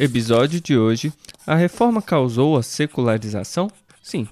Episódio 0.00 0.60
de 0.60 0.78
hoje: 0.78 1.12
A 1.44 1.56
reforma 1.56 2.00
causou 2.00 2.56
a 2.56 2.62
secularização? 2.62 3.68
Sim. 4.00 4.28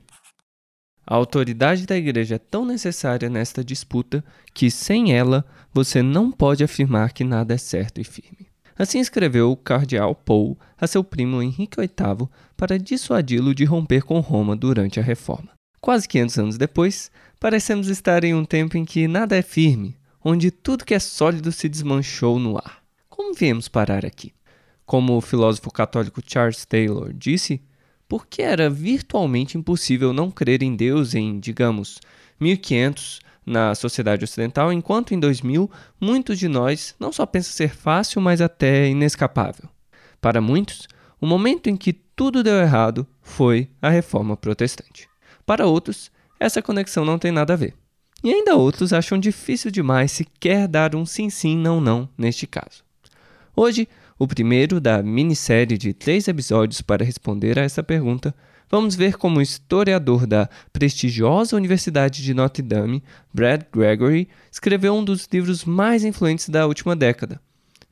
A 1.04 1.16
autoridade 1.16 1.86
da 1.86 1.96
igreja 1.96 2.36
é 2.36 2.38
tão 2.38 2.64
necessária 2.64 3.28
nesta 3.28 3.64
disputa 3.64 4.24
que, 4.54 4.70
sem 4.70 5.12
ela, 5.12 5.44
você 5.74 6.02
não 6.02 6.30
pode 6.30 6.62
afirmar 6.62 7.12
que 7.12 7.24
nada 7.24 7.52
é 7.54 7.58
certo 7.58 8.00
e 8.00 8.04
firme. 8.04 8.46
Assim 8.78 9.00
escreveu 9.00 9.50
o 9.50 9.56
cardeal 9.56 10.14
Paul 10.14 10.56
a 10.80 10.86
seu 10.86 11.02
primo 11.02 11.42
Henrique 11.42 11.80
VIII 11.80 12.28
para 12.56 12.78
dissuadi-lo 12.78 13.52
de 13.52 13.64
romper 13.64 14.04
com 14.04 14.20
Roma 14.20 14.54
durante 14.54 15.00
a 15.00 15.02
reforma. 15.02 15.50
Quase 15.80 16.06
500 16.06 16.38
anos 16.38 16.58
depois, 16.58 17.10
parecemos 17.40 17.88
estar 17.88 18.22
em 18.22 18.34
um 18.34 18.44
tempo 18.44 18.76
em 18.76 18.84
que 18.84 19.08
nada 19.08 19.36
é 19.36 19.42
firme, 19.42 19.96
onde 20.24 20.52
tudo 20.52 20.84
que 20.84 20.94
é 20.94 21.00
sólido 21.00 21.50
se 21.50 21.68
desmanchou 21.68 22.38
no 22.38 22.56
ar. 22.56 22.82
Como 23.08 23.34
viemos 23.34 23.66
parar 23.66 24.06
aqui? 24.06 24.35
Como 24.86 25.16
o 25.16 25.20
filósofo 25.20 25.70
católico 25.70 26.22
Charles 26.24 26.64
Taylor 26.64 27.12
disse, 27.12 27.60
porque 28.08 28.40
era 28.40 28.70
virtualmente 28.70 29.58
impossível 29.58 30.12
não 30.12 30.30
crer 30.30 30.62
em 30.62 30.76
Deus 30.76 31.14
em, 31.14 31.38
digamos, 31.40 31.98
1500 32.38 33.20
na 33.44 33.74
sociedade 33.74 34.24
ocidental, 34.24 34.72
enquanto 34.72 35.12
em 35.12 35.20
2000 35.20 35.70
muitos 36.00 36.38
de 36.38 36.48
nós 36.48 36.94
não 36.98 37.12
só 37.12 37.26
pensam 37.26 37.52
ser 37.52 37.74
fácil, 37.74 38.20
mas 38.20 38.40
até 38.40 38.88
inescapável. 38.88 39.68
Para 40.20 40.40
muitos, 40.40 40.88
o 41.20 41.26
momento 41.26 41.68
em 41.68 41.76
que 41.76 41.92
tudo 41.92 42.42
deu 42.42 42.56
errado 42.56 43.06
foi 43.20 43.68
a 43.80 43.88
reforma 43.88 44.36
protestante. 44.36 45.08
Para 45.44 45.66
outros, 45.66 46.10
essa 46.40 46.62
conexão 46.62 47.04
não 47.04 47.18
tem 47.18 47.30
nada 47.30 47.52
a 47.52 47.56
ver. 47.56 47.74
E 48.24 48.32
ainda 48.32 48.56
outros 48.56 48.92
acham 48.92 49.18
difícil 49.18 49.70
demais 49.70 50.10
sequer 50.10 50.66
dar 50.66 50.96
um 50.96 51.06
sim 51.06 51.30
sim 51.30 51.56
não 51.56 51.80
não 51.80 52.08
neste 52.16 52.46
caso. 52.46 52.84
Hoje 53.54 53.88
o 54.18 54.26
primeiro 54.26 54.80
da 54.80 55.02
minissérie 55.02 55.76
de 55.76 55.92
três 55.92 56.26
episódios 56.26 56.80
para 56.80 57.04
responder 57.04 57.58
a 57.58 57.62
essa 57.62 57.82
pergunta, 57.82 58.34
vamos 58.70 58.94
ver 58.94 59.16
como 59.16 59.38
o 59.38 59.42
historiador 59.42 60.26
da 60.26 60.48
prestigiosa 60.72 61.56
Universidade 61.56 62.22
de 62.22 62.34
Notre 62.34 62.62
Dame, 62.62 63.02
Brad 63.32 63.62
Gregory, 63.72 64.28
escreveu 64.50 64.94
um 64.94 65.04
dos 65.04 65.28
livros 65.32 65.64
mais 65.64 66.04
influentes 66.04 66.48
da 66.48 66.66
última 66.66 66.96
década, 66.96 67.40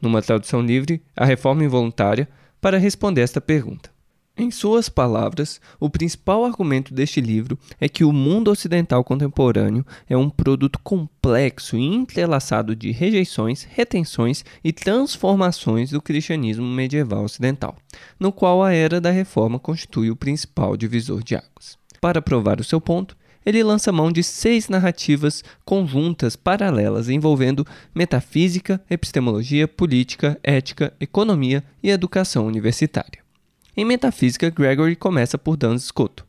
numa 0.01 0.23
tradução 0.23 0.61
livre, 0.61 1.03
A 1.17 1.25
Reforma 1.25 1.65
Involuntária, 1.65 2.29
para 2.61 2.79
responder 2.79 3.21
esta 3.21 3.41
pergunta. 3.41 3.94
Em 4.37 4.51
suas 4.51 4.89
palavras, 4.89 5.61
o 5.79 5.89
principal 5.89 6.45
argumento 6.45 6.93
deste 6.93 7.21
livro 7.21 7.57
é 7.81 7.89
que 7.89 8.03
o 8.03 8.13
mundo 8.13 8.51
ocidental 8.51 9.05
contemporâneo 9.05 9.87
é 10.09 10.17
um 10.17 10.29
produto 10.29 10.81
complexo 10.83 11.77
e 11.77 11.85
entrelaçado 11.85 12.75
de 12.75 12.91
rejeições, 12.91 13.63
retenções 13.63 14.45
e 14.65 14.73
transformações 14.73 15.91
do 15.91 16.03
cristianismo 16.03 16.67
medieval 16.67 17.23
ocidental, 17.23 17.77
no 18.19 18.33
qual 18.33 18.61
a 18.61 18.73
era 18.73 19.01
da 19.01 19.13
reforma 19.13 19.57
constitui 19.57 20.11
o 20.11 20.17
principal 20.17 20.77
divisor 20.77 21.23
de 21.23 21.37
águas. 21.37 21.79
Para 22.01 22.21
provar 22.21 22.59
o 22.59 22.65
seu 22.65 22.81
ponto, 22.81 23.17
ele 23.47 23.63
lança 23.63 23.93
mão 23.93 24.11
de 24.11 24.25
seis 24.25 24.69
narrativas 24.69 25.45
conjuntas 25.65 26.35
paralelas 26.35 27.09
envolvendo 27.09 27.65
metafísica, 27.95 28.83
epistemologia, 28.91 29.69
política, 29.69 30.41
ética, 30.43 30.93
economia 30.99 31.63
e 31.81 31.91
educação 31.91 32.49
universitária. 32.49 33.24
Em 33.77 33.85
metafísica, 33.85 34.51
Gregory 34.51 34.95
começa 34.95 35.37
por 35.37 35.57
Duns 35.57 35.85
Scoto. 35.85 36.25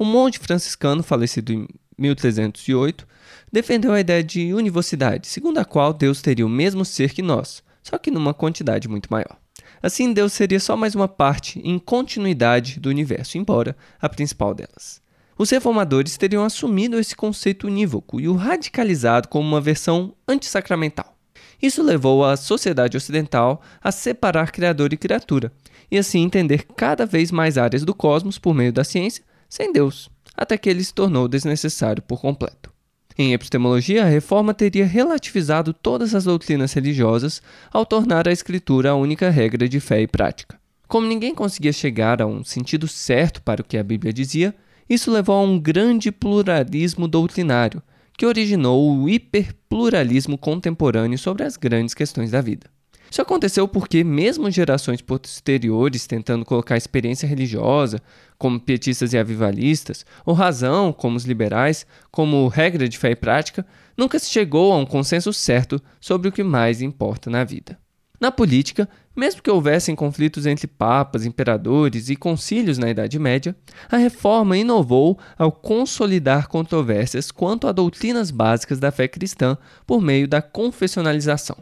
Um 0.00 0.04
monge 0.06 0.38
franciscano 0.38 1.02
falecido 1.02 1.52
em 1.52 1.68
1308 1.98 3.06
defendeu 3.52 3.92
a 3.92 4.00
ideia 4.00 4.24
de 4.24 4.54
univocidade, 4.54 5.26
segundo 5.26 5.58
a 5.58 5.64
qual 5.64 5.92
Deus 5.92 6.22
teria 6.22 6.46
o 6.46 6.48
mesmo 6.48 6.86
ser 6.86 7.12
que 7.12 7.20
nós, 7.20 7.62
só 7.82 7.98
que 7.98 8.10
numa 8.10 8.32
quantidade 8.32 8.88
muito 8.88 9.08
maior. 9.10 9.36
Assim, 9.82 10.10
Deus 10.10 10.32
seria 10.32 10.58
só 10.58 10.74
mais 10.74 10.94
uma 10.94 11.06
parte 11.06 11.60
em 11.62 11.78
continuidade 11.78 12.80
do 12.80 12.88
universo, 12.88 13.36
embora 13.36 13.76
a 14.00 14.08
principal 14.08 14.54
delas. 14.54 15.02
Os 15.36 15.50
reformadores 15.50 16.16
teriam 16.16 16.44
assumido 16.44 16.98
esse 16.98 17.14
conceito 17.14 17.66
unívoco 17.66 18.18
e 18.18 18.26
o 18.26 18.34
radicalizado 18.34 19.28
como 19.28 19.46
uma 19.46 19.60
versão 19.60 20.14
antissacramental. 20.26 21.15
Isso 21.60 21.82
levou 21.82 22.24
a 22.24 22.36
sociedade 22.36 22.96
ocidental 22.96 23.62
a 23.82 23.90
separar 23.90 24.50
criador 24.50 24.92
e 24.92 24.96
criatura, 24.96 25.52
e 25.90 25.98
assim 25.98 26.22
entender 26.22 26.64
cada 26.76 27.06
vez 27.06 27.30
mais 27.30 27.56
áreas 27.56 27.84
do 27.84 27.94
cosmos 27.94 28.38
por 28.38 28.54
meio 28.54 28.72
da 28.72 28.84
ciência, 28.84 29.24
sem 29.48 29.72
Deus, 29.72 30.10
até 30.36 30.58
que 30.58 30.68
ele 30.68 30.84
se 30.84 30.92
tornou 30.92 31.28
desnecessário 31.28 32.02
por 32.02 32.20
completo. 32.20 32.70
Em 33.18 33.32
epistemologia, 33.32 34.04
a 34.04 34.08
reforma 34.08 34.52
teria 34.52 34.84
relativizado 34.84 35.72
todas 35.72 36.14
as 36.14 36.24
doutrinas 36.24 36.74
religiosas 36.74 37.40
ao 37.72 37.86
tornar 37.86 38.28
a 38.28 38.32
escritura 38.32 38.90
a 38.90 38.94
única 38.94 39.30
regra 39.30 39.66
de 39.66 39.80
fé 39.80 40.02
e 40.02 40.06
prática. 40.06 40.58
Como 40.86 41.06
ninguém 41.06 41.34
conseguia 41.34 41.72
chegar 41.72 42.20
a 42.20 42.26
um 42.26 42.44
sentido 42.44 42.86
certo 42.86 43.40
para 43.42 43.62
o 43.62 43.64
que 43.64 43.78
a 43.78 43.82
Bíblia 43.82 44.12
dizia, 44.12 44.54
isso 44.88 45.10
levou 45.10 45.36
a 45.36 45.42
um 45.42 45.58
grande 45.58 46.12
pluralismo 46.12 47.08
doutrinário, 47.08 47.82
que 48.16 48.26
originou 48.26 48.98
o 48.98 49.08
hiperpluralismo 49.08 50.38
contemporâneo 50.38 51.18
sobre 51.18 51.44
as 51.44 51.56
grandes 51.56 51.94
questões 51.94 52.30
da 52.30 52.40
vida. 52.40 52.66
Isso 53.10 53.22
aconteceu 53.22 53.68
porque, 53.68 54.02
mesmo 54.02 54.50
gerações 54.50 55.00
posteriores 55.00 56.06
tentando 56.06 56.44
colocar 56.44 56.74
a 56.74 56.78
experiência 56.78 57.26
religiosa, 57.26 58.02
como 58.36 58.60
pietistas 58.60 59.12
e 59.12 59.18
avivalistas, 59.18 60.04
ou 60.24 60.34
razão, 60.34 60.92
como 60.92 61.16
os 61.16 61.24
liberais, 61.24 61.86
como 62.10 62.48
regra 62.48 62.88
de 62.88 62.98
fé 62.98 63.12
e 63.12 63.16
prática, 63.16 63.64
nunca 63.96 64.18
se 64.18 64.28
chegou 64.28 64.72
a 64.72 64.76
um 64.76 64.84
consenso 64.86 65.32
certo 65.32 65.80
sobre 66.00 66.28
o 66.28 66.32
que 66.32 66.42
mais 66.42 66.82
importa 66.82 67.30
na 67.30 67.44
vida. 67.44 67.78
Na 68.20 68.30
política, 68.30 68.88
mesmo 69.14 69.42
que 69.42 69.50
houvessem 69.50 69.94
conflitos 69.94 70.46
entre 70.46 70.66
papas, 70.66 71.26
imperadores 71.26 72.08
e 72.08 72.16
concílios 72.16 72.78
na 72.78 72.90
Idade 72.90 73.18
Média, 73.18 73.54
a 73.90 73.96
reforma 73.96 74.56
inovou 74.56 75.18
ao 75.38 75.52
consolidar 75.52 76.48
controvérsias 76.48 77.30
quanto 77.30 77.66
a 77.66 77.72
doutrinas 77.72 78.30
básicas 78.30 78.78
da 78.78 78.90
fé 78.90 79.06
cristã 79.06 79.56
por 79.86 80.00
meio 80.00 80.26
da 80.26 80.40
confessionalização. 80.40 81.56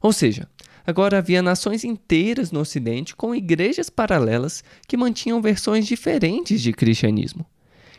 Ou 0.00 0.12
seja, 0.12 0.48
Agora 0.86 1.18
havia 1.18 1.42
nações 1.42 1.82
inteiras 1.82 2.52
no 2.52 2.60
Ocidente 2.60 3.16
com 3.16 3.34
igrejas 3.34 3.90
paralelas 3.90 4.62
que 4.86 4.96
mantinham 4.96 5.42
versões 5.42 5.84
diferentes 5.84 6.62
de 6.62 6.72
cristianismo. 6.72 7.44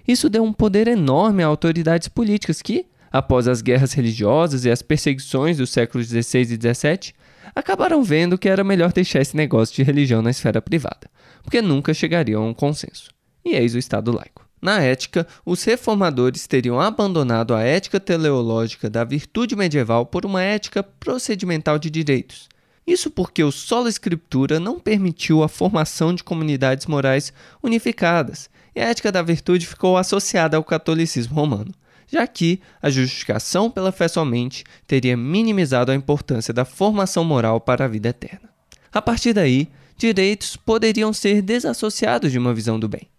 Isso 0.07 0.29
deu 0.29 0.41
um 0.41 0.53
poder 0.53 0.87
enorme 0.87 1.43
a 1.43 1.47
autoridades 1.47 2.07
políticas 2.07 2.61
que, 2.61 2.85
após 3.11 3.45
as 3.45 3.61
guerras 3.61 3.91
religiosas 3.91 4.63
e 4.63 4.71
as 4.71 4.81
perseguições 4.81 5.57
dos 5.57 5.69
séculos 5.69 6.07
XVI 6.07 6.43
e 6.43 6.73
XVII, 6.73 7.13
acabaram 7.55 8.03
vendo 8.03 8.37
que 8.37 8.49
era 8.49 8.63
melhor 8.63 8.91
deixar 8.93 9.21
esse 9.21 9.35
negócio 9.35 9.75
de 9.75 9.83
religião 9.83 10.21
na 10.21 10.31
esfera 10.31 10.61
privada, 10.61 11.09
porque 11.43 11.61
nunca 11.61 11.93
chegariam 11.93 12.43
a 12.43 12.47
um 12.47 12.53
consenso. 12.53 13.09
E 13.43 13.55
eis 13.55 13.75
o 13.75 13.77
Estado 13.77 14.11
laico. 14.11 14.47
Na 14.61 14.81
ética, 14.81 15.27
os 15.45 15.63
reformadores 15.63 16.47
teriam 16.47 16.81
abandonado 16.81 17.53
a 17.53 17.61
ética 17.61 17.99
teleológica 17.99 18.89
da 18.89 19.03
virtude 19.03 19.55
medieval 19.55 20.05
por 20.05 20.25
uma 20.25 20.41
ética 20.41 20.81
procedimental 20.81 21.77
de 21.77 21.89
direitos, 21.89 22.49
isso 22.87 23.11
porque 23.11 23.43
o 23.43 23.51
solo 23.51 23.89
escritura 23.89 24.61
não 24.61 24.79
permitiu 24.79 25.43
a 25.43 25.49
formação 25.49 26.15
de 26.15 26.23
comunidades 26.23 26.85
morais 26.85 27.33
unificadas, 27.61 28.49
e 28.73 28.79
a 28.79 28.85
ética 28.85 29.11
da 29.11 29.21
virtude 29.21 29.67
ficou 29.67 29.97
associada 29.97 30.55
ao 30.55 30.63
catolicismo 30.63 31.35
romano, 31.35 31.73
já 32.07 32.25
que 32.25 32.59
a 32.81 32.89
justificação 32.89 33.69
pela 33.69 33.91
fé 33.91 34.07
somente 34.07 34.63
teria 34.85 35.17
minimizado 35.17 35.91
a 35.91 35.95
importância 35.95 36.53
da 36.53 36.65
formação 36.65 37.23
moral 37.23 37.59
para 37.59 37.85
a 37.85 37.87
vida 37.87 38.09
eterna. 38.09 38.49
A 38.91 39.01
partir 39.01 39.33
daí, 39.33 39.67
direitos 39.97 40.55
poderiam 40.55 41.11
ser 41.11 41.41
desassociados 41.41 42.31
de 42.31 42.39
uma 42.39 42.53
visão 42.53 42.79
do 42.79 42.87
bem. 42.87 43.09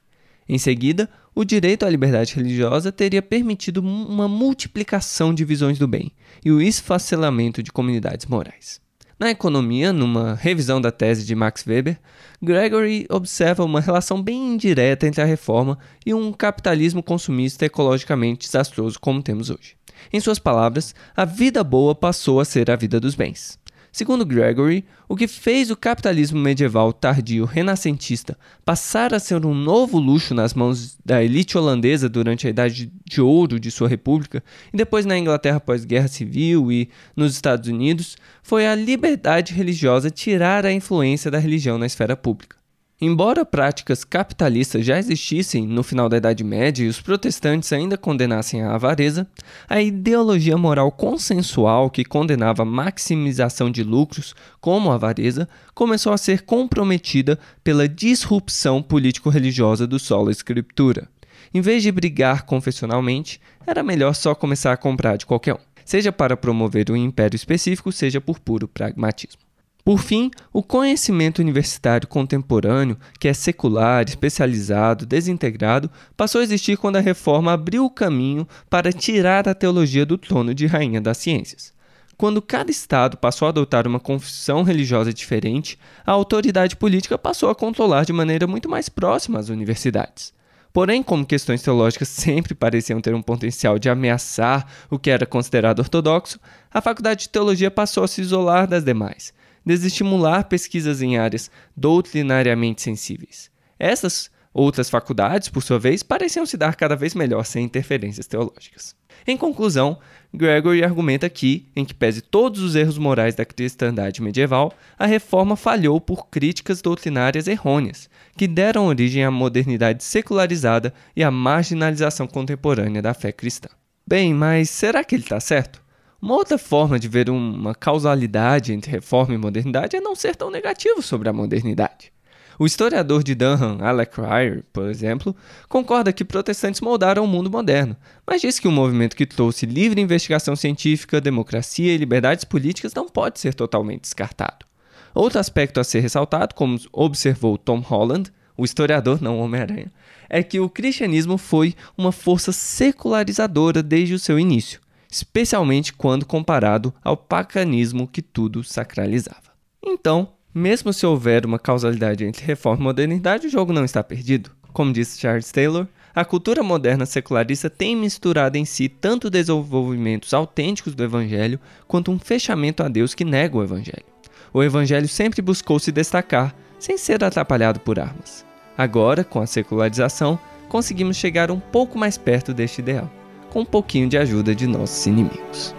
Em 0.48 0.56
seguida, 0.56 1.08
o 1.34 1.44
direito 1.44 1.84
à 1.84 1.90
liberdade 1.90 2.34
religiosa 2.34 2.90
teria 2.90 3.20
permitido 3.20 3.78
uma 3.78 4.26
multiplicação 4.26 5.34
de 5.34 5.44
visões 5.44 5.78
do 5.78 5.86
bem 5.86 6.10
e 6.44 6.50
o 6.50 6.60
esfacelamento 6.60 7.62
de 7.62 7.70
comunidades 7.70 8.26
morais. 8.26 8.80
Na 9.18 9.30
economia, 9.30 9.92
numa 9.92 10.34
revisão 10.34 10.80
da 10.80 10.92
tese 10.92 11.26
de 11.26 11.34
Max 11.34 11.66
Weber, 11.66 11.98
Gregory 12.40 13.04
observa 13.10 13.64
uma 13.64 13.80
relação 13.80 14.22
bem 14.22 14.54
indireta 14.54 15.08
entre 15.08 15.20
a 15.20 15.24
reforma 15.24 15.76
e 16.06 16.14
um 16.14 16.32
capitalismo 16.32 17.02
consumista 17.02 17.66
ecologicamente 17.66 18.46
desastroso 18.46 19.00
como 19.00 19.20
temos 19.20 19.50
hoje. 19.50 19.76
Em 20.12 20.20
suas 20.20 20.38
palavras, 20.38 20.94
a 21.16 21.24
vida 21.24 21.64
boa 21.64 21.96
passou 21.96 22.38
a 22.38 22.44
ser 22.44 22.70
a 22.70 22.76
vida 22.76 23.00
dos 23.00 23.16
bens. 23.16 23.58
Segundo 23.90 24.24
Gregory, 24.24 24.84
o 25.08 25.16
que 25.16 25.26
fez 25.26 25.70
o 25.70 25.76
capitalismo 25.76 26.38
medieval 26.38 26.92
tardio 26.92 27.44
renascentista 27.44 28.38
passar 28.64 29.14
a 29.14 29.18
ser 29.18 29.44
um 29.46 29.54
novo 29.54 29.98
luxo 29.98 30.34
nas 30.34 30.52
mãos 30.52 30.98
da 31.04 31.22
elite 31.22 31.56
holandesa 31.56 32.08
durante 32.08 32.46
a 32.46 32.50
Idade 32.50 32.92
de 33.04 33.20
Ouro 33.20 33.58
de 33.58 33.70
sua 33.70 33.88
república, 33.88 34.44
e 34.72 34.76
depois 34.76 35.06
na 35.06 35.18
Inglaterra 35.18 35.58
pós-guerra 35.58 36.08
civil 36.08 36.70
e 36.70 36.90
nos 37.16 37.32
Estados 37.32 37.68
Unidos, 37.68 38.16
foi 38.42 38.66
a 38.66 38.74
liberdade 38.74 39.54
religiosa 39.54 40.10
tirar 40.10 40.66
a 40.66 40.72
influência 40.72 41.30
da 41.30 41.38
religião 41.38 41.78
na 41.78 41.86
esfera 41.86 42.16
pública. 42.16 42.57
Embora 43.00 43.44
práticas 43.44 44.02
capitalistas 44.02 44.84
já 44.84 44.98
existissem 44.98 45.64
no 45.64 45.84
final 45.84 46.08
da 46.08 46.16
Idade 46.16 46.42
Média 46.42 46.84
e 46.84 46.88
os 46.88 47.00
protestantes 47.00 47.72
ainda 47.72 47.96
condenassem 47.96 48.60
a 48.62 48.74
avareza, 48.74 49.24
a 49.68 49.80
ideologia 49.80 50.58
moral 50.58 50.90
consensual 50.90 51.90
que 51.90 52.04
condenava 52.04 52.62
a 52.62 52.66
maximização 52.66 53.70
de 53.70 53.84
lucros, 53.84 54.34
como 54.60 54.90
a 54.90 54.96
avareza, 54.96 55.48
começou 55.74 56.12
a 56.12 56.18
ser 56.18 56.42
comprometida 56.42 57.38
pela 57.62 57.88
disrupção 57.88 58.82
político-religiosa 58.82 59.86
do 59.86 60.00
solo 60.00 60.28
escritura. 60.28 61.08
Em 61.54 61.60
vez 61.60 61.84
de 61.84 61.92
brigar 61.92 62.46
confessionalmente, 62.46 63.40
era 63.64 63.84
melhor 63.84 64.12
só 64.12 64.34
começar 64.34 64.72
a 64.72 64.76
comprar 64.76 65.16
de 65.16 65.24
qualquer 65.24 65.54
um, 65.54 65.58
seja 65.84 66.10
para 66.10 66.36
promover 66.36 66.90
um 66.90 66.96
império 66.96 67.36
específico, 67.36 67.92
seja 67.92 68.20
por 68.20 68.40
puro 68.40 68.66
pragmatismo. 68.66 69.47
Por 69.88 70.00
fim, 70.00 70.30
o 70.52 70.62
conhecimento 70.62 71.38
universitário 71.38 72.06
contemporâneo, 72.06 72.98
que 73.18 73.26
é 73.26 73.32
secular, 73.32 74.04
especializado, 74.06 75.06
desintegrado, 75.06 75.90
passou 76.14 76.42
a 76.42 76.44
existir 76.44 76.76
quando 76.76 76.96
a 76.96 77.00
reforma 77.00 77.54
abriu 77.54 77.86
o 77.86 77.90
caminho 77.90 78.46
para 78.68 78.92
tirar 78.92 79.48
a 79.48 79.54
teologia 79.54 80.04
do 80.04 80.18
trono 80.18 80.52
de 80.52 80.66
rainha 80.66 81.00
das 81.00 81.16
ciências. 81.16 81.72
Quando 82.18 82.42
cada 82.42 82.70
estado 82.70 83.16
passou 83.16 83.46
a 83.46 83.48
adotar 83.48 83.86
uma 83.86 83.98
confissão 83.98 84.62
religiosa 84.62 85.10
diferente, 85.10 85.78
a 86.04 86.12
autoridade 86.12 86.76
política 86.76 87.16
passou 87.16 87.48
a 87.48 87.54
controlar 87.54 88.04
de 88.04 88.12
maneira 88.12 88.46
muito 88.46 88.68
mais 88.68 88.90
próxima 88.90 89.38
as 89.38 89.48
universidades. 89.48 90.34
Porém, 90.70 91.02
como 91.02 91.24
questões 91.24 91.62
teológicas 91.62 92.08
sempre 92.10 92.54
pareciam 92.54 93.00
ter 93.00 93.14
um 93.14 93.22
potencial 93.22 93.78
de 93.78 93.88
ameaçar 93.88 94.66
o 94.90 94.98
que 94.98 95.08
era 95.08 95.24
considerado 95.24 95.78
ortodoxo, 95.78 96.38
a 96.70 96.82
faculdade 96.82 97.22
de 97.22 97.28
teologia 97.30 97.70
passou 97.70 98.04
a 98.04 98.08
se 98.08 98.20
isolar 98.20 98.68
das 98.68 98.84
demais 98.84 99.32
desestimular 99.68 100.48
pesquisas 100.48 101.02
em 101.02 101.18
áreas 101.18 101.50
doutrinariamente 101.76 102.80
sensíveis. 102.80 103.50
Essas 103.78 104.30
outras 104.52 104.88
faculdades, 104.88 105.50
por 105.50 105.62
sua 105.62 105.78
vez, 105.78 106.02
pareciam 106.02 106.46
se 106.46 106.56
dar 106.56 106.74
cada 106.74 106.96
vez 106.96 107.14
melhor 107.14 107.44
sem 107.44 107.64
interferências 107.64 108.26
teológicas. 108.26 108.96
Em 109.26 109.36
conclusão, 109.36 109.98
Gregory 110.32 110.82
argumenta 110.82 111.28
que, 111.28 111.68
em 111.76 111.84
que 111.84 111.92
pese 111.92 112.22
todos 112.22 112.62
os 112.62 112.74
erros 112.74 112.96
morais 112.96 113.34
da 113.34 113.44
cristandade 113.44 114.22
medieval, 114.22 114.72
a 114.98 115.04
reforma 115.04 115.54
falhou 115.54 116.00
por 116.00 116.28
críticas 116.28 116.80
doutrinárias 116.80 117.46
errôneas, 117.46 118.08
que 118.38 118.48
deram 118.48 118.86
origem 118.86 119.22
à 119.22 119.30
modernidade 119.30 120.02
secularizada 120.02 120.94
e 121.14 121.22
à 121.22 121.30
marginalização 121.30 122.26
contemporânea 122.26 123.02
da 123.02 123.12
fé 123.12 123.32
cristã. 123.32 123.68
Bem, 124.06 124.32
mas 124.32 124.70
será 124.70 125.04
que 125.04 125.14
ele 125.14 125.24
está 125.24 125.38
certo? 125.38 125.82
Uma 126.20 126.34
outra 126.34 126.58
forma 126.58 126.98
de 126.98 127.06
ver 127.06 127.30
uma 127.30 127.76
causalidade 127.76 128.72
entre 128.72 128.90
reforma 128.90 129.34
e 129.34 129.38
modernidade 129.38 129.96
é 129.96 130.00
não 130.00 130.16
ser 130.16 130.34
tão 130.34 130.50
negativo 130.50 131.00
sobre 131.00 131.28
a 131.28 131.32
modernidade. 131.32 132.12
O 132.58 132.66
historiador 132.66 133.22
de 133.22 133.36
Durham, 133.36 133.78
Alec 133.80 134.16
Cryer, 134.16 134.64
por 134.72 134.90
exemplo, 134.90 135.34
concorda 135.68 136.12
que 136.12 136.24
protestantes 136.24 136.80
moldaram 136.80 137.22
o 137.22 137.28
mundo 137.28 137.48
moderno, 137.48 137.96
mas 138.26 138.40
diz 138.40 138.58
que 138.58 138.66
um 138.66 138.72
movimento 138.72 139.14
que 139.14 139.24
trouxe 139.24 139.64
livre 139.64 140.00
investigação 140.00 140.56
científica, 140.56 141.20
democracia 141.20 141.94
e 141.94 141.96
liberdades 141.96 142.44
políticas 142.44 142.92
não 142.92 143.08
pode 143.08 143.38
ser 143.38 143.54
totalmente 143.54 144.00
descartado. 144.00 144.66
Outro 145.14 145.38
aspecto 145.38 145.78
a 145.78 145.84
ser 145.84 146.00
ressaltado, 146.00 146.52
como 146.56 146.80
observou 146.92 147.56
Tom 147.56 147.78
Holland, 147.78 148.32
o 148.56 148.64
historiador, 148.64 149.22
não 149.22 149.38
Homem-Aranha, 149.38 149.92
é 150.28 150.42
que 150.42 150.58
o 150.58 150.68
cristianismo 150.68 151.38
foi 151.38 151.76
uma 151.96 152.10
força 152.10 152.50
secularizadora 152.50 153.84
desde 153.84 154.14
o 154.14 154.18
seu 154.18 154.36
início 154.36 154.80
especialmente 155.10 155.92
quando 155.92 156.26
comparado 156.26 156.92
ao 157.02 157.16
paganismo 157.16 158.06
que 158.06 158.22
tudo 158.22 158.62
sacralizava. 158.62 159.52
Então, 159.82 160.28
mesmo 160.54 160.92
se 160.92 161.06
houver 161.06 161.46
uma 161.46 161.58
causalidade 161.58 162.24
entre 162.24 162.44
reforma 162.44 162.80
e 162.80 162.84
modernidade, 162.84 163.46
o 163.46 163.50
jogo 163.50 163.72
não 163.72 163.84
está 163.84 164.02
perdido. 164.02 164.50
Como 164.72 164.92
disse 164.92 165.18
Charles 165.18 165.50
Taylor, 165.50 165.86
a 166.14 166.24
cultura 166.24 166.62
moderna 166.62 167.06
secularista 167.06 167.70
tem 167.70 167.94
misturado 167.94 168.56
em 168.58 168.64
si 168.64 168.88
tanto 168.88 169.30
desenvolvimentos 169.30 170.34
autênticos 170.34 170.94
do 170.94 171.04
Evangelho 171.04 171.60
quanto 171.86 172.10
um 172.10 172.18
fechamento 172.18 172.82
a 172.82 172.88
Deus 172.88 173.14
que 173.14 173.24
nega 173.24 173.56
o 173.56 173.62
Evangelho. 173.62 174.04
O 174.52 174.62
Evangelho 174.62 175.08
sempre 175.08 175.40
buscou 175.40 175.78
se 175.78 175.92
destacar, 175.92 176.54
sem 176.78 176.96
ser 176.96 177.22
atrapalhado 177.22 177.80
por 177.80 177.98
armas. 177.98 178.44
Agora, 178.76 179.24
com 179.24 179.40
a 179.40 179.46
secularização, 179.46 180.38
conseguimos 180.68 181.16
chegar 181.16 181.50
um 181.50 181.60
pouco 181.60 181.98
mais 181.98 182.16
perto 182.16 182.54
deste 182.54 182.80
ideal 182.80 183.10
com 183.50 183.60
um 183.60 183.64
pouquinho 183.64 184.08
de 184.08 184.18
ajuda 184.18 184.54
de 184.54 184.66
nossos 184.66 185.06
inimigos. 185.06 185.74